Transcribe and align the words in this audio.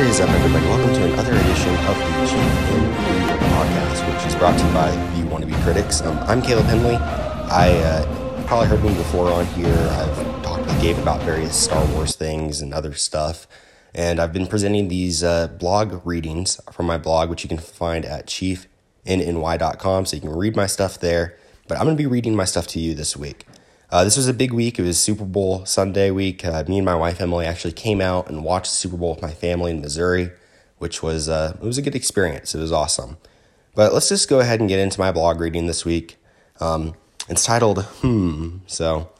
What 0.00 0.08
is 0.08 0.18
up, 0.18 0.30
everybody? 0.30 0.64
Welcome 0.64 0.94
to 0.94 1.12
another 1.12 1.34
edition 1.34 1.76
of 1.76 1.94
the 1.98 2.04
Reader 3.12 3.36
podcast, 3.52 4.14
which 4.14 4.26
is 4.26 4.34
brought 4.34 4.58
to 4.58 4.66
you 4.66 4.72
by 4.72 4.90
the 4.90 5.28
Wannabe 5.28 5.62
Critics. 5.62 6.00
Um, 6.00 6.16
I'm 6.20 6.40
Caleb 6.40 6.64
Henley. 6.64 6.94
I 6.94 7.76
uh, 7.76 8.46
probably 8.46 8.68
heard 8.68 8.82
me 8.82 8.94
before 8.94 9.30
on 9.30 9.44
here. 9.48 9.76
I've 9.76 10.42
talked 10.42 10.64
with 10.64 10.80
Gabe 10.80 10.96
about 10.96 11.20
various 11.20 11.54
Star 11.54 11.84
Wars 11.92 12.16
things 12.16 12.62
and 12.62 12.72
other 12.72 12.94
stuff. 12.94 13.46
And 13.94 14.20
I've 14.20 14.32
been 14.32 14.46
presenting 14.46 14.88
these 14.88 15.22
uh, 15.22 15.48
blog 15.48 16.06
readings 16.06 16.58
from 16.72 16.86
my 16.86 16.96
blog, 16.96 17.28
which 17.28 17.42
you 17.42 17.50
can 17.50 17.58
find 17.58 18.06
at 18.06 18.26
chiefnny.com. 18.26 20.06
So 20.06 20.16
you 20.16 20.22
can 20.22 20.32
read 20.32 20.56
my 20.56 20.66
stuff 20.66 20.98
there. 20.98 21.36
But 21.68 21.76
I'm 21.76 21.84
going 21.84 21.94
to 21.98 22.02
be 22.02 22.06
reading 22.06 22.34
my 22.34 22.46
stuff 22.46 22.66
to 22.68 22.80
you 22.80 22.94
this 22.94 23.18
week. 23.18 23.44
Uh, 23.90 24.04
this 24.04 24.16
was 24.16 24.28
a 24.28 24.34
big 24.34 24.52
week. 24.52 24.78
It 24.78 24.82
was 24.82 25.00
Super 25.00 25.24
Bowl 25.24 25.64
Sunday 25.66 26.12
week. 26.12 26.44
Uh, 26.44 26.62
me 26.68 26.78
and 26.78 26.84
my 26.84 26.94
wife 26.94 27.20
Emily 27.20 27.44
actually 27.44 27.72
came 27.72 28.00
out 28.00 28.28
and 28.28 28.44
watched 28.44 28.70
the 28.70 28.76
Super 28.76 28.96
Bowl 28.96 29.14
with 29.14 29.22
my 29.22 29.32
family 29.32 29.72
in 29.72 29.80
Missouri, 29.80 30.30
which 30.78 31.02
was 31.02 31.28
uh, 31.28 31.56
it 31.60 31.66
was 31.66 31.76
a 31.76 31.82
good 31.82 31.96
experience. 31.96 32.54
It 32.54 32.60
was 32.60 32.70
awesome. 32.70 33.16
But 33.74 33.92
let's 33.92 34.08
just 34.08 34.28
go 34.28 34.38
ahead 34.38 34.60
and 34.60 34.68
get 34.68 34.78
into 34.78 35.00
my 35.00 35.10
blog 35.10 35.40
reading 35.40 35.66
this 35.66 35.84
week. 35.84 36.16
Um, 36.60 36.94
it's 37.28 37.44
titled 37.44 37.84
"Hmm." 37.84 38.58
So 38.66 39.10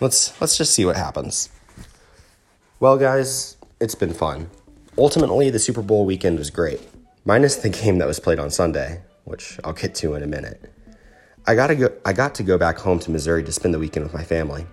let's 0.00 0.40
let's 0.40 0.56
just 0.56 0.74
see 0.74 0.84
what 0.84 0.96
happens. 0.96 1.48
Well, 2.78 2.98
guys, 2.98 3.56
it's 3.80 3.96
been 3.96 4.14
fun. 4.14 4.48
Ultimately, 4.96 5.50
the 5.50 5.58
Super 5.58 5.82
Bowl 5.82 6.04
weekend 6.04 6.38
was 6.38 6.50
great, 6.50 6.80
minus 7.24 7.56
the 7.56 7.68
game 7.68 7.98
that 7.98 8.06
was 8.06 8.20
played 8.20 8.38
on 8.38 8.50
Sunday, 8.50 9.02
which 9.24 9.58
I'll 9.64 9.72
get 9.72 9.96
to 9.96 10.14
in 10.14 10.22
a 10.22 10.26
minute. 10.28 10.72
I 11.44 11.56
got 11.56 11.68
to 11.68 11.74
go 11.74 11.92
I 12.04 12.12
got 12.12 12.36
to 12.36 12.44
go 12.44 12.56
back 12.56 12.78
home 12.78 13.00
to 13.00 13.10
Missouri 13.10 13.42
to 13.42 13.52
spend 13.52 13.74
the 13.74 13.78
weekend 13.78 14.04
with 14.04 14.14
my 14.14 14.22
family. 14.22 14.64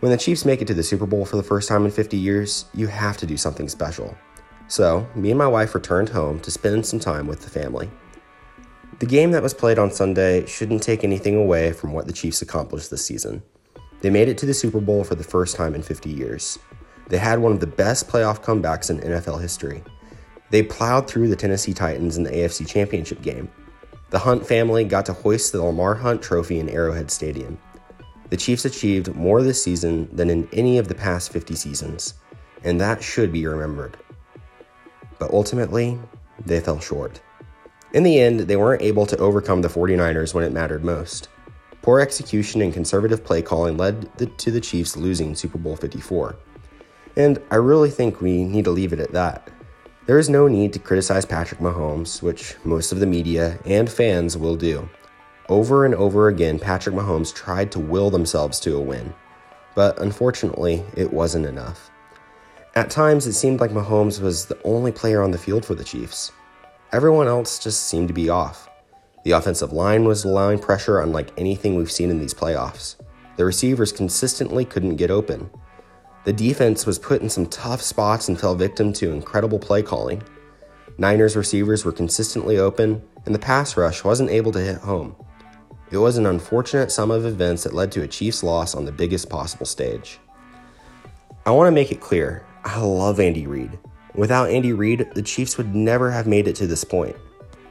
When 0.00 0.10
the 0.10 0.18
Chiefs 0.18 0.44
make 0.44 0.60
it 0.60 0.66
to 0.66 0.74
the 0.74 0.82
Super 0.82 1.06
Bowl 1.06 1.24
for 1.24 1.36
the 1.36 1.42
first 1.42 1.68
time 1.68 1.84
in 1.84 1.90
50 1.92 2.16
years, 2.16 2.66
you 2.74 2.88
have 2.88 3.16
to 3.18 3.26
do 3.26 3.36
something 3.36 3.68
special. 3.68 4.16
So, 4.66 5.06
me 5.14 5.30
and 5.30 5.38
my 5.38 5.46
wife 5.46 5.74
returned 5.74 6.08
home 6.08 6.40
to 6.40 6.50
spend 6.50 6.84
some 6.84 6.98
time 6.98 7.28
with 7.28 7.42
the 7.42 7.50
family. 7.50 7.88
The 8.98 9.06
game 9.06 9.30
that 9.30 9.42
was 9.42 9.54
played 9.54 9.78
on 9.78 9.92
Sunday 9.92 10.44
shouldn't 10.46 10.82
take 10.82 11.04
anything 11.04 11.36
away 11.36 11.72
from 11.72 11.92
what 11.92 12.08
the 12.08 12.12
Chiefs 12.12 12.42
accomplished 12.42 12.90
this 12.90 13.06
season. 13.06 13.42
They 14.00 14.10
made 14.10 14.28
it 14.28 14.36
to 14.38 14.46
the 14.46 14.54
Super 14.54 14.80
Bowl 14.80 15.04
for 15.04 15.14
the 15.14 15.24
first 15.24 15.54
time 15.54 15.76
in 15.76 15.82
50 15.82 16.10
years. 16.10 16.58
They 17.08 17.18
had 17.18 17.38
one 17.38 17.52
of 17.52 17.60
the 17.60 17.68
best 17.68 18.08
playoff 18.08 18.42
comebacks 18.42 18.90
in 18.90 18.98
NFL 18.98 19.40
history. 19.40 19.84
They 20.50 20.64
plowed 20.64 21.08
through 21.08 21.28
the 21.28 21.36
Tennessee 21.36 21.72
Titans 21.72 22.16
in 22.16 22.24
the 22.24 22.30
AFC 22.30 22.66
Championship 22.66 23.22
game 23.22 23.48
the 24.10 24.18
Hunt 24.20 24.46
family 24.46 24.84
got 24.84 25.06
to 25.06 25.12
hoist 25.12 25.52
the 25.52 25.62
Lamar 25.62 25.94
Hunt 25.94 26.22
Trophy 26.22 26.60
in 26.60 26.68
Arrowhead 26.68 27.10
Stadium. 27.10 27.58
The 28.30 28.36
Chiefs 28.36 28.64
achieved 28.64 29.14
more 29.14 29.42
this 29.42 29.62
season 29.62 30.08
than 30.14 30.30
in 30.30 30.48
any 30.52 30.78
of 30.78 30.88
the 30.88 30.94
past 30.94 31.32
50 31.32 31.54
seasons, 31.54 32.14
and 32.62 32.80
that 32.80 33.02
should 33.02 33.32
be 33.32 33.46
remembered. 33.46 33.96
But 35.18 35.32
ultimately, 35.32 35.98
they 36.44 36.60
fell 36.60 36.80
short. 36.80 37.20
In 37.92 38.02
the 38.02 38.20
end, 38.20 38.40
they 38.40 38.56
weren't 38.56 38.82
able 38.82 39.06
to 39.06 39.18
overcome 39.18 39.62
the 39.62 39.68
49ers 39.68 40.34
when 40.34 40.44
it 40.44 40.52
mattered 40.52 40.84
most. 40.84 41.28
Poor 41.82 42.00
execution 42.00 42.60
and 42.62 42.72
conservative 42.72 43.24
play 43.24 43.42
calling 43.42 43.76
led 43.76 44.02
the, 44.18 44.26
to 44.26 44.50
the 44.50 44.60
Chiefs 44.60 44.96
losing 44.96 45.34
Super 45.34 45.58
Bowl 45.58 45.76
54. 45.76 46.36
And 47.16 47.40
I 47.50 47.56
really 47.56 47.90
think 47.90 48.20
we 48.20 48.44
need 48.44 48.64
to 48.64 48.70
leave 48.70 48.92
it 48.92 49.00
at 49.00 49.12
that. 49.12 49.50
There 50.06 50.20
is 50.20 50.30
no 50.30 50.46
need 50.46 50.72
to 50.72 50.78
criticize 50.78 51.26
Patrick 51.26 51.60
Mahomes, 51.60 52.22
which 52.22 52.54
most 52.64 52.92
of 52.92 53.00
the 53.00 53.06
media 53.06 53.58
and 53.64 53.90
fans 53.90 54.36
will 54.36 54.54
do. 54.54 54.88
Over 55.48 55.84
and 55.84 55.96
over 55.96 56.28
again, 56.28 56.60
Patrick 56.60 56.94
Mahomes 56.94 57.34
tried 57.34 57.72
to 57.72 57.80
will 57.80 58.08
themselves 58.10 58.60
to 58.60 58.76
a 58.76 58.80
win, 58.80 59.12
but 59.74 60.00
unfortunately, 60.00 60.84
it 60.96 61.12
wasn't 61.12 61.46
enough. 61.46 61.90
At 62.76 62.88
times, 62.88 63.26
it 63.26 63.32
seemed 63.32 63.58
like 63.58 63.72
Mahomes 63.72 64.20
was 64.20 64.46
the 64.46 64.62
only 64.62 64.92
player 64.92 65.22
on 65.22 65.32
the 65.32 65.38
field 65.38 65.64
for 65.64 65.74
the 65.74 65.82
Chiefs. 65.82 66.30
Everyone 66.92 67.26
else 67.26 67.58
just 67.58 67.88
seemed 67.88 68.06
to 68.06 68.14
be 68.14 68.28
off. 68.28 68.68
The 69.24 69.32
offensive 69.32 69.72
line 69.72 70.04
was 70.04 70.24
allowing 70.24 70.60
pressure 70.60 71.00
unlike 71.00 71.32
anything 71.36 71.74
we've 71.74 71.90
seen 71.90 72.10
in 72.10 72.20
these 72.20 72.34
playoffs. 72.34 72.94
The 73.36 73.44
receivers 73.44 73.90
consistently 73.90 74.64
couldn't 74.64 74.96
get 74.96 75.10
open. 75.10 75.50
The 76.26 76.32
defense 76.32 76.86
was 76.86 76.98
put 76.98 77.22
in 77.22 77.30
some 77.30 77.46
tough 77.46 77.80
spots 77.80 78.26
and 78.26 78.38
fell 78.38 78.56
victim 78.56 78.92
to 78.94 79.12
incredible 79.12 79.60
play 79.60 79.80
calling. 79.80 80.24
Niners 80.98 81.36
receivers 81.36 81.84
were 81.84 81.92
consistently 81.92 82.58
open, 82.58 83.00
and 83.26 83.32
the 83.32 83.38
pass 83.38 83.76
rush 83.76 84.02
wasn't 84.02 84.30
able 84.30 84.50
to 84.50 84.58
hit 84.58 84.78
home. 84.78 85.14
It 85.92 85.98
was 85.98 86.18
an 86.18 86.26
unfortunate 86.26 86.90
sum 86.90 87.12
of 87.12 87.26
events 87.26 87.62
that 87.62 87.74
led 87.74 87.92
to 87.92 88.02
a 88.02 88.08
Chiefs 88.08 88.42
loss 88.42 88.74
on 88.74 88.84
the 88.84 88.90
biggest 88.90 89.30
possible 89.30 89.66
stage. 89.66 90.18
I 91.46 91.52
want 91.52 91.68
to 91.68 91.72
make 91.72 91.92
it 91.92 92.00
clear 92.00 92.44
I 92.64 92.80
love 92.80 93.20
Andy 93.20 93.46
Reid. 93.46 93.78
Without 94.16 94.50
Andy 94.50 94.72
Reid, 94.72 95.08
the 95.14 95.22
Chiefs 95.22 95.56
would 95.56 95.76
never 95.76 96.10
have 96.10 96.26
made 96.26 96.48
it 96.48 96.56
to 96.56 96.66
this 96.66 96.82
point. 96.82 97.14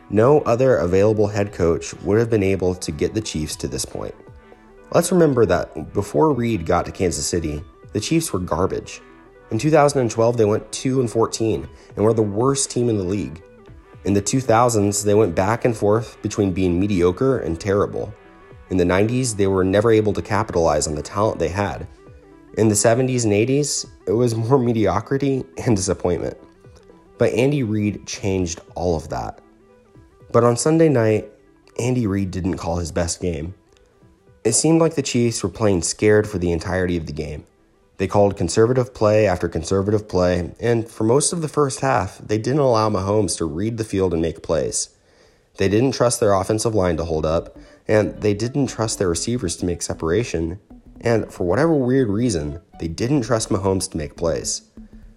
No 0.10 0.40
other 0.44 0.78
available 0.78 1.28
head 1.28 1.52
coach 1.52 1.94
would 1.96 2.20
have 2.20 2.30
been 2.30 2.42
able 2.42 2.74
to 2.74 2.92
get 2.94 3.14
the 3.14 3.20
Chiefs 3.20 3.58
to 3.58 3.68
this 3.68 3.84
point. 3.84 4.16
Let's 4.94 5.12
remember 5.12 5.46
that 5.46 5.92
before 5.92 6.32
Reid 6.32 6.66
got 6.66 6.86
to 6.86 6.94
Kansas 6.94 7.28
City, 7.28 7.62
the 7.96 8.02
Chiefs 8.02 8.34
were 8.34 8.40
garbage. 8.40 9.02
In 9.52 9.58
2012, 9.58 10.36
they 10.36 10.44
went 10.44 10.70
2 10.74 11.00
and 11.00 11.10
14 11.10 11.66
and 11.96 12.04
were 12.04 12.14
the 12.14 12.22
worst 12.22 12.70
team 12.70 12.90
in 12.90 12.98
the 12.98 13.06
league. 13.06 13.42
In 14.04 14.14
the 14.14 14.22
2000s, 14.22 15.02
they 15.06 15.14
went 15.14 15.34
back 15.34 15.64
and 15.64 15.74
forth 15.76 16.22
between 16.22 16.52
being 16.52 16.78
mediocre 16.78 17.40
and 17.40 17.58
terrible. 17.58 18.14
In 18.70 18.76
the 18.76 18.84
90s, 18.84 19.38
they 19.38 19.48
were 19.48 19.64
never 19.64 19.92
able 19.92 20.12
to 20.12 20.22
capitalize 20.22 20.88
on 20.88 20.96
the 20.96 21.02
talent 21.02 21.40
they 21.40 21.48
had. 21.48 21.88
In 22.58 22.68
the 22.68 22.76
70s 22.76 23.24
and 23.24 23.32
80s, 23.32 23.86
it 24.06 24.12
was 24.12 24.36
more 24.50 24.60
mediocrity 24.60 25.46
and 25.66 25.78
disappointment. 25.78 26.36
But 27.18 27.32
Andy 27.32 27.64
Reid 27.64 28.06
changed 28.06 28.60
all 28.76 28.98
of 28.98 29.08
that. 29.08 29.40
But 30.34 30.44
on 30.44 30.58
Sunday 30.58 30.90
night, 30.90 31.32
Andy 31.80 32.08
Reid 32.08 32.32
didn't 32.32 32.58
call 32.58 32.76
his 32.76 32.92
best 32.92 33.22
game. 33.22 33.54
It 34.44 34.52
seemed 34.52 34.82
like 34.82 34.96
the 34.96 35.02
Chiefs 35.02 35.42
were 35.42 35.50
playing 35.50 35.84
scared 35.84 36.28
for 36.28 36.40
the 36.40 36.52
entirety 36.52 36.98
of 36.98 37.06
the 37.06 37.14
game. 37.14 37.46
They 37.98 38.08
called 38.08 38.36
conservative 38.36 38.94
play 38.94 39.26
after 39.26 39.48
conservative 39.48 40.08
play, 40.08 40.54
and 40.60 40.90
for 40.90 41.06
most 41.06 41.32
of 41.32 41.42
the 41.42 41.48
first 41.48 41.80
half, 41.80 42.18
they 42.18 42.38
didn't 42.38 42.60
allow 42.60 42.90
Mahomes 42.90 43.38
to 43.38 43.46
read 43.46 43.78
the 43.78 43.86
field 43.86 44.12
and 44.12 44.22
make 44.22 44.44
plays. 44.44 44.90
They 45.58 45.70
didn't 45.70 45.94
trust 45.94 46.20
their 46.20 46.34
offensive 46.34 46.76
line 46.76 46.98
to 46.98 47.06
hold 47.06 47.26
up, 47.26 47.58
and 47.88 48.22
they 48.22 48.34
didn't 48.34 48.68
trust 48.68 49.00
their 49.00 49.08
receivers 49.08 49.56
to 49.58 49.66
make 49.66 49.82
separation. 49.82 50.60
And 51.00 51.32
for 51.32 51.46
whatever 51.46 51.74
weird 51.74 52.10
reason, 52.10 52.60
they 52.80 52.90
didn't 52.90 53.22
trust 53.22 53.50
Mahomes 53.50 53.90
to 53.92 53.98
make 53.98 54.18
plays. 54.18 54.64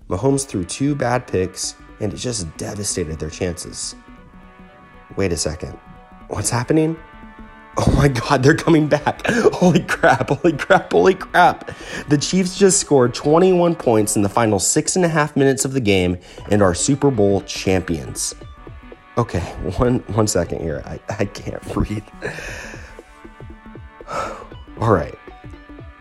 Mahomes 0.09 0.47
threw 0.47 0.65
two 0.65 0.95
bad 0.95 1.27
picks, 1.27 1.75
and 2.01 2.13
it 2.13 2.17
just 2.17 2.57
devastated 2.57 3.19
their 3.19 3.31
chances. 3.31 3.97
Wait 5.17 5.33
a 5.33 5.37
second. 5.37 5.73
What's 6.29 6.51
happening? 6.51 6.97
Oh 7.81 7.93
my 7.97 8.09
God, 8.09 8.43
they're 8.43 8.57
coming 8.57 8.89
back. 8.89 9.25
Holy 9.29 9.85
crap, 9.85 10.31
holy 10.31 10.53
crap, 10.53 10.91
holy 10.91 11.15
crap. 11.15 11.71
The 12.09 12.19
Chiefs 12.19 12.59
just 12.59 12.81
scored 12.81 13.15
21 13.15 13.77
points 13.77 14.17
in 14.17 14.23
the 14.23 14.29
final 14.29 14.59
six 14.59 14.97
and 14.97 15.05
a 15.05 15.09
half 15.09 15.37
minutes 15.37 15.65
of 15.65 15.73
the 15.73 15.81
game 15.81 16.19
and 16.51 16.61
are 16.61 16.75
Super 16.75 17.09
Bowl 17.09 17.43
champions. 17.43 18.35
Okay, 19.17 19.41
one, 19.77 20.01
one 20.09 20.27
second 20.27 20.61
here. 20.61 20.83
I, 20.85 20.99
I 21.21 21.25
can't 21.27 21.63
breathe. 21.73 22.03
All 24.81 24.93
right, 24.93 25.17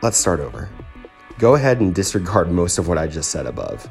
let's 0.01 0.17
start 0.17 0.39
over. 0.39 0.69
Go 1.37 1.53
ahead 1.53 1.79
and 1.79 1.93
disregard 1.93 2.51
most 2.51 2.79
of 2.79 2.87
what 2.87 2.97
I 2.97 3.05
just 3.05 3.29
said 3.29 3.45
above. 3.45 3.87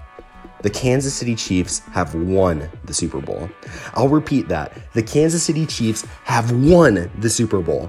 The 0.66 0.70
Kansas 0.70 1.14
City 1.14 1.36
Chiefs 1.36 1.78
have 1.92 2.12
won 2.16 2.68
the 2.86 2.92
Super 2.92 3.20
Bowl. 3.20 3.48
I'll 3.94 4.08
repeat 4.08 4.48
that. 4.48 4.76
The 4.94 5.02
Kansas 5.04 5.44
City 5.44 5.64
Chiefs 5.64 6.04
have 6.24 6.50
won 6.50 7.08
the 7.20 7.30
Super 7.30 7.60
Bowl. 7.60 7.88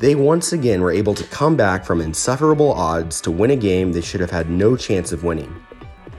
They 0.00 0.16
once 0.16 0.52
again 0.52 0.80
were 0.80 0.90
able 0.90 1.14
to 1.14 1.22
come 1.22 1.54
back 1.54 1.84
from 1.84 2.00
insufferable 2.00 2.72
odds 2.72 3.20
to 3.20 3.30
win 3.30 3.52
a 3.52 3.56
game 3.56 3.92
they 3.92 4.00
should 4.00 4.20
have 4.20 4.32
had 4.32 4.50
no 4.50 4.74
chance 4.76 5.12
of 5.12 5.22
winning. 5.22 5.54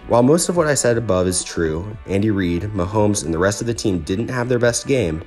While 0.07 0.23
most 0.23 0.47
of 0.47 0.55
what 0.55 0.67
I 0.67 0.73
said 0.73 0.97
above 0.97 1.27
is 1.27 1.43
true, 1.43 1.97
Andy 2.05 2.31
Reid, 2.31 2.71
Mahomes, 2.73 3.25
and 3.25 3.33
the 3.33 3.37
rest 3.37 3.59
of 3.59 3.67
the 3.67 3.73
team 3.73 3.99
didn't 4.03 4.29
have 4.29 4.47
their 4.47 4.57
best 4.57 4.87
game, 4.87 5.21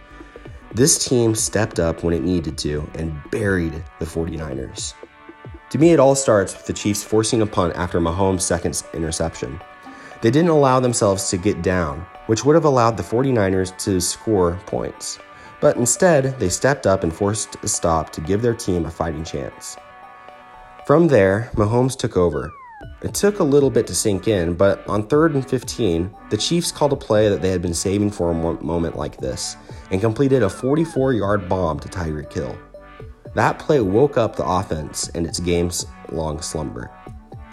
this 0.73 1.05
team 1.07 1.35
stepped 1.35 1.79
up 1.79 2.03
when 2.03 2.15
it 2.15 2.23
needed 2.23 2.57
to 2.57 2.91
and 2.95 3.15
buried 3.31 3.85
the 3.99 4.07
49ers. 4.07 4.95
To 5.69 5.77
me, 5.79 5.91
it 5.91 6.01
all 6.01 6.15
starts 6.15 6.55
with 6.57 6.65
the 6.65 6.73
Chiefs 6.73 7.05
forcing 7.05 7.43
a 7.43 7.47
punt 7.47 7.77
after 7.77 8.01
Mahomes' 8.01 8.41
second 8.41 8.83
interception. 8.95 9.61
They 10.21 10.31
didn't 10.31 10.51
allow 10.51 10.81
themselves 10.81 11.31
to 11.31 11.37
get 11.37 11.63
down, 11.63 12.05
which 12.27 12.45
would 12.45 12.55
have 12.55 12.65
allowed 12.65 12.97
the 12.97 13.03
49ers 13.03 13.77
to 13.79 14.01
score 14.01 14.59
points. 14.67 15.19
But 15.61 15.77
instead, 15.77 16.39
they 16.39 16.49
stepped 16.49 16.87
up 16.87 17.05
and 17.05 17.15
forced 17.15 17.57
a 17.63 17.69
stop 17.69 18.11
to 18.11 18.21
give 18.21 18.43
their 18.43 18.55
team 18.55 18.85
a 18.85 18.91
fighting 18.91 19.25
chance. 19.25 19.77
From 20.87 21.07
there, 21.07 21.51
Mahomes 21.55 21.97
took 21.97 22.17
over. 22.17 22.51
It 23.03 23.15
took 23.15 23.39
a 23.39 23.45
little 23.45 23.71
bit 23.71 23.87
to 23.89 23.95
sink 23.95 24.27
in, 24.27 24.55
but 24.55 24.87
on 24.89 25.07
3rd 25.07 25.35
and 25.35 25.49
15, 25.49 26.13
the 26.31 26.37
Chiefs 26.37 26.73
called 26.73 26.93
a 26.93 26.97
play 26.97 27.29
that 27.29 27.43
they 27.43 27.51
had 27.51 27.63
been 27.63 27.75
saving 27.75 28.11
for 28.11 28.31
a 28.31 28.63
moment 28.63 28.97
like 28.97 29.19
this 29.19 29.57
and 29.91 30.01
completed 30.01 30.43
a 30.43 30.51
44 30.51 31.13
yard 31.13 31.49
bomb 31.49 31.79
to 31.81 31.89
Tyreek 31.89 32.33
Hill. 32.33 32.59
That 33.35 33.59
play 33.59 33.81
woke 33.81 34.17
up 34.17 34.35
the 34.35 34.47
offense 34.47 35.11
and 35.11 35.27
its 35.27 35.39
game's 35.39 35.87
long 36.11 36.41
slumber. 36.41 36.91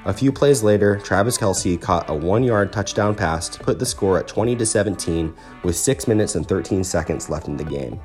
A 0.06 0.14
few 0.14 0.32
plays 0.32 0.62
later, 0.62 1.00
Travis 1.00 1.36
Kelce 1.36 1.82
caught 1.82 2.10
a 2.12 2.14
one 2.14 2.44
yard 2.44 2.72
touchdown 2.72 3.16
pass 3.16 3.50
to 3.50 3.60
put 3.60 3.80
the 3.80 3.86
score 3.88 4.20
at 4.20 4.28
20 4.28 4.64
17 4.64 5.34
with 5.64 5.76
6 5.76 6.08
minutes 6.08 6.36
and 6.36 6.48
13 6.48 6.84
seconds 6.84 7.28
left 7.28 7.48
in 7.48 7.58
the 7.58 7.64
game. 7.64 8.00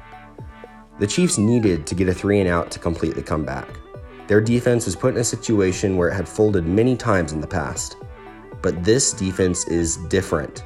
The 0.99 1.07
Chiefs 1.07 1.37
needed 1.37 1.87
to 1.87 1.95
get 1.95 2.09
a 2.09 2.15
three 2.15 2.41
and 2.41 2.49
out 2.49 2.71
to 2.71 2.79
complete 2.79 3.15
the 3.15 3.23
comeback. 3.23 3.69
Their 4.29 4.41
defense 4.41 4.87
was 4.87 4.97
put 4.97 5.15
in 5.15 5.21
a 5.21 5.25
situation 5.25 5.99
where 5.99 6.09
it 6.09 6.15
had 6.15 6.29
folded 6.29 6.65
many 6.65 6.97
times 6.97 7.33
in 7.33 7.41
the 7.43 7.47
past. 7.47 7.97
But 8.63 8.83
this 8.83 9.13
defense 9.13 9.67
is 9.69 9.97
different. 10.09 10.65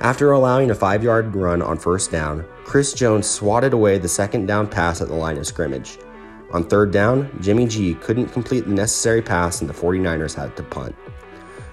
After 0.00 0.32
allowing 0.32 0.72
a 0.72 0.74
five 0.74 1.04
yard 1.04 1.36
run 1.36 1.62
on 1.62 1.78
first 1.78 2.10
down, 2.10 2.44
Chris 2.64 2.92
Jones 2.92 3.28
swatted 3.28 3.72
away 3.72 3.98
the 3.98 4.08
second 4.08 4.46
down 4.46 4.66
pass 4.66 5.00
at 5.00 5.06
the 5.06 5.14
line 5.14 5.38
of 5.38 5.46
scrimmage. 5.46 5.98
On 6.52 6.62
third 6.62 6.90
down, 6.90 7.30
Jimmy 7.40 7.66
G 7.66 7.94
couldn't 7.94 8.28
complete 8.28 8.66
the 8.66 8.74
necessary 8.74 9.22
pass 9.22 9.60
and 9.60 9.70
the 9.70 9.74
49ers 9.74 10.34
had 10.34 10.54
to 10.56 10.62
punt. 10.62 10.94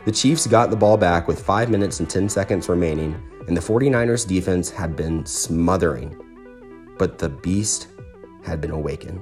The 0.06 0.12
Chiefs 0.12 0.48
got 0.48 0.70
the 0.70 0.78
ball 0.78 0.96
back 0.96 1.28
with 1.28 1.44
5 1.44 1.70
minutes 1.70 2.00
and 2.00 2.10
10 2.10 2.30
seconds 2.30 2.70
remaining, 2.70 3.22
and 3.48 3.58
the 3.58 3.62
49ers 3.62 4.26
defense 4.26 4.70
had 4.70 4.96
been 4.96 5.26
smothering. 5.26 6.16
But 6.98 7.18
the 7.18 7.30
beast 7.30 7.88
had 8.44 8.62
been 8.62 8.72
awakened. 8.72 9.22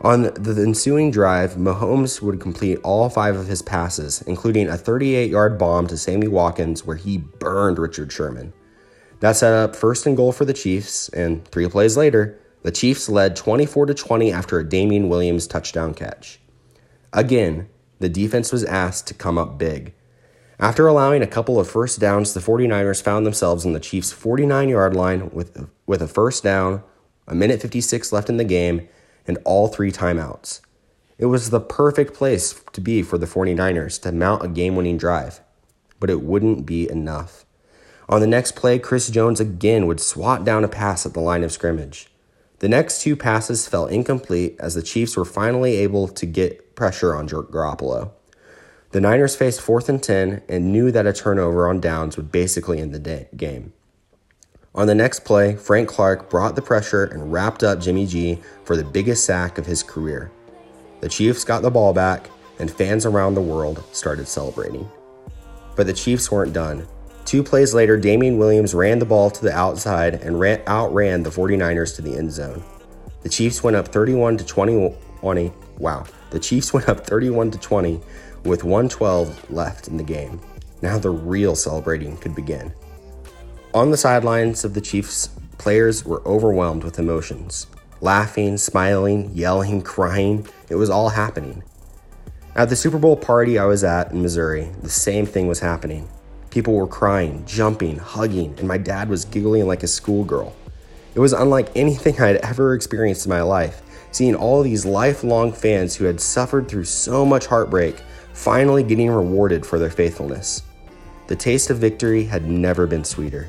On 0.00 0.22
the 0.22 0.62
ensuing 0.62 1.10
drive, 1.10 1.54
Mahomes 1.54 2.22
would 2.22 2.40
complete 2.40 2.78
all 2.84 3.08
five 3.10 3.36
of 3.36 3.48
his 3.48 3.62
passes, 3.62 4.22
including 4.22 4.68
a 4.68 4.78
38 4.78 5.28
yard 5.30 5.58
bomb 5.58 5.88
to 5.88 5.98
Sammy 5.98 6.28
Watkins 6.28 6.86
where 6.86 6.96
he 6.96 7.18
burned 7.18 7.78
Richard 7.78 8.12
Sherman. 8.12 8.52
That 9.20 9.36
set 9.36 9.52
up 9.52 9.74
first 9.74 10.06
and 10.06 10.16
goal 10.16 10.30
for 10.30 10.44
the 10.44 10.52
Chiefs, 10.52 11.08
and 11.08 11.44
three 11.48 11.68
plays 11.68 11.96
later, 11.96 12.38
the 12.62 12.72
Chiefs 12.72 13.08
led 13.08 13.36
24 13.36 13.86
to 13.86 13.94
20 13.94 14.32
after 14.32 14.58
a 14.58 14.68
Damien 14.68 15.08
Williams 15.08 15.46
touchdown 15.46 15.94
catch. 15.94 16.40
Again, 17.12 17.68
the 18.00 18.08
defense 18.08 18.52
was 18.52 18.64
asked 18.64 19.06
to 19.08 19.14
come 19.14 19.38
up 19.38 19.58
big. 19.58 19.94
After 20.60 20.86
allowing 20.86 21.22
a 21.22 21.26
couple 21.26 21.60
of 21.60 21.70
first 21.70 22.00
downs, 22.00 22.34
the 22.34 22.40
49ers 22.40 23.02
found 23.02 23.24
themselves 23.24 23.64
on 23.64 23.72
the 23.72 23.80
Chiefs' 23.80 24.12
49 24.12 24.68
yard 24.68 24.96
line 24.96 25.30
with, 25.30 25.68
with 25.86 26.02
a 26.02 26.08
first 26.08 26.42
down, 26.42 26.82
a 27.28 27.34
minute 27.34 27.62
56 27.62 28.12
left 28.12 28.28
in 28.28 28.38
the 28.38 28.44
game, 28.44 28.88
and 29.26 29.38
all 29.44 29.68
three 29.68 29.92
timeouts. 29.92 30.60
It 31.16 31.26
was 31.26 31.50
the 31.50 31.60
perfect 31.60 32.14
place 32.14 32.60
to 32.72 32.80
be 32.80 33.02
for 33.02 33.18
the 33.18 33.26
49ers 33.26 34.00
to 34.02 34.12
mount 34.12 34.44
a 34.44 34.48
game 34.48 34.74
winning 34.74 34.98
drive, 34.98 35.40
but 36.00 36.10
it 36.10 36.22
wouldn't 36.22 36.66
be 36.66 36.90
enough. 36.90 37.44
On 38.08 38.20
the 38.20 38.26
next 38.26 38.56
play, 38.56 38.78
Chris 38.78 39.10
Jones 39.10 39.38
again 39.38 39.86
would 39.86 40.00
swat 40.00 40.44
down 40.44 40.64
a 40.64 40.68
pass 40.68 41.04
at 41.04 41.14
the 41.14 41.20
line 41.20 41.44
of 41.44 41.52
scrimmage. 41.52 42.08
The 42.60 42.68
next 42.68 43.02
two 43.02 43.14
passes 43.14 43.68
fell 43.68 43.86
incomplete 43.86 44.56
as 44.58 44.74
the 44.74 44.82
Chiefs 44.82 45.16
were 45.16 45.24
finally 45.24 45.76
able 45.76 46.08
to 46.08 46.26
get 46.26 46.74
pressure 46.74 47.14
on 47.14 47.28
Garoppolo. 47.28 48.10
The 48.90 49.00
Niners 49.00 49.36
faced 49.36 49.60
fourth 49.60 49.88
and 49.88 50.02
10 50.02 50.42
and 50.48 50.72
knew 50.72 50.90
that 50.90 51.06
a 51.06 51.12
turnover 51.12 51.68
on 51.68 51.80
downs 51.80 52.16
would 52.16 52.32
basically 52.32 52.80
end 52.80 52.92
the 52.94 52.98
day- 52.98 53.28
game. 53.36 53.72
On 54.74 54.86
the 54.86 54.94
next 54.94 55.20
play, 55.24 55.56
Frank 55.56 55.88
Clark 55.88 56.30
brought 56.30 56.56
the 56.56 56.62
pressure 56.62 57.04
and 57.04 57.32
wrapped 57.32 57.62
up 57.62 57.80
Jimmy 57.80 58.06
G 58.06 58.40
for 58.64 58.76
the 58.76 58.84
biggest 58.84 59.24
sack 59.24 59.58
of 59.58 59.66
his 59.66 59.82
career. 59.82 60.30
The 61.00 61.08
Chiefs 61.08 61.44
got 61.44 61.62
the 61.62 61.70
ball 61.70 61.92
back, 61.92 62.28
and 62.58 62.70
fans 62.70 63.06
around 63.06 63.34
the 63.34 63.40
world 63.40 63.84
started 63.92 64.26
celebrating. 64.26 64.88
But 65.76 65.86
the 65.86 65.92
Chiefs 65.92 66.30
weren't 66.30 66.52
done. 66.52 66.86
Two 67.28 67.42
plays 67.42 67.74
later, 67.74 67.98
Damien 67.98 68.38
Williams 68.38 68.72
ran 68.72 69.00
the 69.00 69.04
ball 69.04 69.30
to 69.30 69.42
the 69.42 69.52
outside 69.52 70.14
and 70.14 70.40
ran, 70.40 70.62
outran 70.66 71.22
the 71.22 71.28
49ers 71.28 71.94
to 71.96 72.00
the 72.00 72.16
end 72.16 72.32
zone. 72.32 72.64
The 73.20 73.28
Chiefs 73.28 73.62
went 73.62 73.76
up 73.76 73.88
31 73.88 74.38
to 74.38 74.46
20. 74.46 74.96
Wow. 75.76 76.06
The 76.30 76.38
Chiefs 76.40 76.72
went 76.72 76.88
up 76.88 77.06
31 77.06 77.50
to 77.50 77.58
20 77.58 78.00
with 78.44 78.64
112 78.64 79.50
left 79.50 79.88
in 79.88 79.98
the 79.98 80.02
game. 80.02 80.40
Now 80.80 80.96
the 80.96 81.10
real 81.10 81.54
celebrating 81.54 82.16
could 82.16 82.34
begin. 82.34 82.72
On 83.74 83.90
the 83.90 83.98
sidelines 83.98 84.64
of 84.64 84.72
the 84.72 84.80
Chiefs, 84.80 85.28
players 85.58 86.06
were 86.06 86.26
overwhelmed 86.26 86.82
with 86.82 86.98
emotions. 86.98 87.66
Laughing, 88.00 88.56
smiling, 88.56 89.30
yelling, 89.34 89.82
crying, 89.82 90.48
it 90.70 90.76
was 90.76 90.88
all 90.88 91.10
happening. 91.10 91.62
At 92.54 92.70
the 92.70 92.76
Super 92.76 92.98
Bowl 92.98 93.18
party 93.18 93.58
I 93.58 93.66
was 93.66 93.84
at 93.84 94.12
in 94.12 94.22
Missouri, 94.22 94.70
the 94.80 94.88
same 94.88 95.26
thing 95.26 95.46
was 95.46 95.60
happening. 95.60 96.08
People 96.58 96.74
were 96.74 96.88
crying, 96.88 97.44
jumping, 97.46 97.98
hugging, 97.98 98.52
and 98.58 98.66
my 98.66 98.78
dad 98.78 99.08
was 99.08 99.24
giggling 99.24 99.68
like 99.68 99.84
a 99.84 99.86
schoolgirl. 99.86 100.56
It 101.14 101.20
was 101.20 101.32
unlike 101.32 101.68
anything 101.76 102.14
I 102.20 102.26
had 102.26 102.36
ever 102.38 102.74
experienced 102.74 103.26
in 103.26 103.30
my 103.30 103.42
life, 103.42 103.80
seeing 104.10 104.34
all 104.34 104.64
these 104.64 104.84
lifelong 104.84 105.52
fans 105.52 105.94
who 105.94 106.04
had 106.04 106.20
suffered 106.20 106.66
through 106.66 106.86
so 106.86 107.24
much 107.24 107.46
heartbreak 107.46 108.00
finally 108.32 108.82
getting 108.82 109.08
rewarded 109.08 109.64
for 109.64 109.78
their 109.78 109.88
faithfulness. 109.88 110.64
The 111.28 111.36
taste 111.36 111.70
of 111.70 111.78
victory 111.78 112.24
had 112.24 112.50
never 112.50 112.88
been 112.88 113.04
sweeter. 113.04 113.46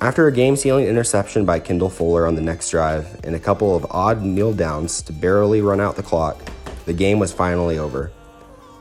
After 0.00 0.26
a 0.26 0.32
game 0.32 0.56
sealing 0.56 0.86
interception 0.86 1.44
by 1.44 1.60
Kendall 1.60 1.88
Fuller 1.88 2.26
on 2.26 2.34
the 2.34 2.40
next 2.40 2.70
drive 2.70 3.20
and 3.22 3.36
a 3.36 3.38
couple 3.38 3.76
of 3.76 3.86
odd 3.90 4.24
kneel 4.24 4.52
downs 4.52 5.02
to 5.02 5.12
barely 5.12 5.60
run 5.60 5.80
out 5.80 5.94
the 5.94 6.02
clock, 6.02 6.42
the 6.86 6.92
game 6.92 7.20
was 7.20 7.32
finally 7.32 7.78
over. 7.78 8.10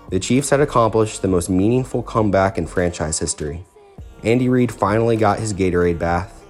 The 0.09 0.19
Chiefs 0.19 0.49
had 0.49 0.59
accomplished 0.59 1.21
the 1.21 1.27
most 1.27 1.51
meaningful 1.51 2.01
comeback 2.01 2.57
in 2.57 2.65
franchise 2.65 3.19
history. 3.19 3.63
Andy 4.23 4.49
Reid 4.49 4.71
finally 4.71 5.15
got 5.15 5.37
his 5.37 5.53
Gatorade 5.53 5.99
bath. 5.99 6.43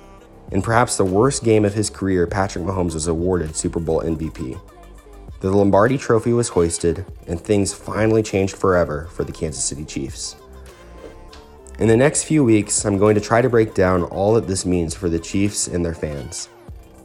In 0.51 0.61
perhaps 0.61 0.95
the 0.95 1.03
worst 1.03 1.43
game 1.43 1.65
of 1.65 1.73
his 1.73 1.89
career, 1.89 2.25
Patrick 2.25 2.63
Mahomes 2.63 2.93
was 2.93 3.07
awarded 3.07 3.57
Super 3.57 3.81
Bowl 3.81 4.01
MVP. 4.01 4.57
The 5.41 5.51
Lombardi 5.51 5.97
trophy 5.97 6.31
was 6.31 6.47
hoisted, 6.47 7.05
and 7.27 7.39
things 7.39 7.73
finally 7.73 8.23
changed 8.23 8.55
forever 8.55 9.09
for 9.11 9.25
the 9.25 9.33
Kansas 9.33 9.63
City 9.63 9.83
Chiefs. 9.83 10.37
In 11.79 11.89
the 11.89 11.97
next 11.97 12.23
few 12.23 12.45
weeks, 12.45 12.85
I'm 12.85 12.97
going 12.97 13.15
to 13.15 13.21
try 13.21 13.41
to 13.41 13.49
break 13.49 13.73
down 13.73 14.03
all 14.03 14.35
that 14.35 14.47
this 14.47 14.65
means 14.65 14.95
for 14.95 15.09
the 15.09 15.19
Chiefs 15.19 15.67
and 15.67 15.85
their 15.85 15.93
fans. 15.93 16.47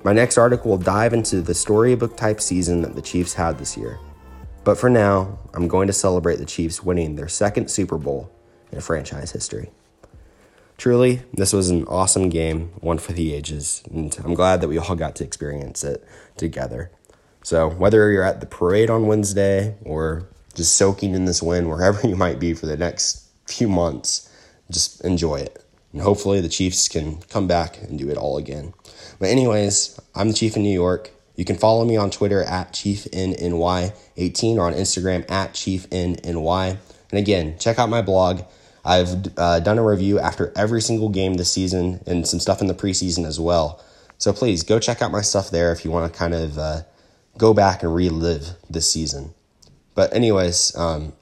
My 0.04 0.12
next 0.12 0.38
article 0.38 0.70
will 0.70 0.78
dive 0.78 1.14
into 1.14 1.42
the 1.42 1.54
storybook 1.54 2.16
type 2.16 2.40
season 2.40 2.80
that 2.82 2.94
the 2.94 3.02
Chiefs 3.02 3.34
had 3.34 3.58
this 3.58 3.76
year. 3.76 3.98
But 4.64 4.78
for 4.78 4.88
now, 4.88 5.38
I'm 5.52 5.68
going 5.68 5.86
to 5.88 5.92
celebrate 5.92 6.36
the 6.36 6.46
Chiefs 6.46 6.82
winning 6.82 7.16
their 7.16 7.28
second 7.28 7.70
Super 7.70 7.98
Bowl 7.98 8.32
in 8.72 8.80
franchise 8.80 9.32
history. 9.32 9.70
Truly, 10.78 11.22
this 11.32 11.52
was 11.52 11.70
an 11.70 11.84
awesome 11.84 12.30
game, 12.30 12.70
one 12.80 12.98
for 12.98 13.12
the 13.12 13.32
ages, 13.34 13.82
and 13.92 14.16
I'm 14.24 14.34
glad 14.34 14.60
that 14.60 14.68
we 14.68 14.78
all 14.78 14.96
got 14.96 15.14
to 15.16 15.24
experience 15.24 15.84
it 15.84 16.04
together. 16.36 16.90
So, 17.44 17.68
whether 17.68 18.10
you're 18.10 18.24
at 18.24 18.40
the 18.40 18.46
parade 18.46 18.90
on 18.90 19.06
Wednesday 19.06 19.76
or 19.84 20.26
just 20.54 20.74
soaking 20.74 21.14
in 21.14 21.26
this 21.26 21.42
win, 21.42 21.68
wherever 21.68 22.06
you 22.08 22.16
might 22.16 22.40
be 22.40 22.54
for 22.54 22.66
the 22.66 22.76
next 22.76 23.28
few 23.46 23.68
months, 23.68 24.30
just 24.70 25.04
enjoy 25.04 25.36
it. 25.36 25.62
And 25.92 26.02
hopefully 26.02 26.40
the 26.40 26.48
Chiefs 26.48 26.88
can 26.88 27.20
come 27.28 27.46
back 27.46 27.80
and 27.82 27.98
do 27.98 28.08
it 28.08 28.16
all 28.16 28.38
again. 28.38 28.72
But, 29.20 29.28
anyways, 29.28 30.00
I'm 30.14 30.28
the 30.28 30.34
Chief 30.34 30.56
in 30.56 30.62
New 30.62 30.74
York. 30.74 31.13
You 31.36 31.44
can 31.44 31.56
follow 31.56 31.84
me 31.84 31.96
on 31.96 32.10
Twitter 32.10 32.42
at 32.42 32.72
ChiefNNY18 32.72 34.56
or 34.56 34.66
on 34.66 34.74
Instagram 34.74 35.28
at 35.30 35.52
ChiefNNY. 35.52 36.76
And 37.10 37.18
again, 37.18 37.58
check 37.58 37.78
out 37.78 37.88
my 37.88 38.02
blog. 38.02 38.42
I've 38.84 39.38
uh, 39.38 39.60
done 39.60 39.78
a 39.78 39.84
review 39.84 40.18
after 40.18 40.52
every 40.56 40.80
single 40.80 41.08
game 41.08 41.34
this 41.34 41.52
season 41.52 42.02
and 42.06 42.26
some 42.26 42.38
stuff 42.38 42.60
in 42.60 42.66
the 42.66 42.74
preseason 42.74 43.24
as 43.24 43.40
well. 43.40 43.82
So 44.18 44.32
please 44.32 44.62
go 44.62 44.78
check 44.78 45.02
out 45.02 45.10
my 45.10 45.22
stuff 45.22 45.50
there 45.50 45.72
if 45.72 45.84
you 45.84 45.90
want 45.90 46.12
to 46.12 46.18
kind 46.18 46.34
of 46.34 46.58
uh, 46.58 46.82
go 47.38 47.54
back 47.54 47.82
and 47.82 47.94
relive 47.94 48.50
this 48.70 48.90
season. 48.90 49.34
But, 49.94 50.14
anyways, 50.14 50.76
um, 50.76 51.12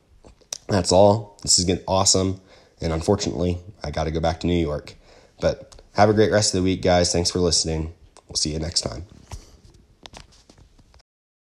that's 0.68 0.92
all. 0.92 1.38
This 1.42 1.58
is 1.58 1.64
getting 1.64 1.84
awesome. 1.86 2.40
And 2.80 2.92
unfortunately, 2.92 3.58
I 3.84 3.90
got 3.90 4.04
to 4.04 4.10
go 4.10 4.20
back 4.20 4.40
to 4.40 4.46
New 4.46 4.60
York. 4.60 4.94
But 5.40 5.80
have 5.94 6.08
a 6.08 6.14
great 6.14 6.32
rest 6.32 6.54
of 6.54 6.60
the 6.60 6.64
week, 6.64 6.82
guys. 6.82 7.12
Thanks 7.12 7.30
for 7.30 7.38
listening. 7.38 7.92
We'll 8.28 8.36
see 8.36 8.52
you 8.52 8.58
next 8.58 8.80
time. 8.80 9.04